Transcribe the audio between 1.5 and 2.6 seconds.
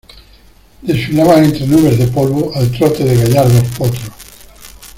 nubes de polvo,